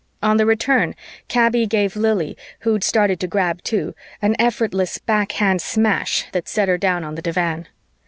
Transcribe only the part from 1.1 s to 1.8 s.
Kaby